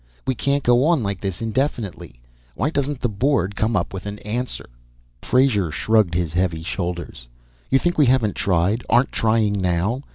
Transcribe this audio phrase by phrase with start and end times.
[0.25, 2.19] We can't go on like this indefinitely.
[2.55, 4.67] Why doesn't the Board come up with an answer?"
[5.21, 7.27] Frazer shrugged his heavy shoulders.
[7.69, 10.01] "You think we haven't tried, aren't trying now?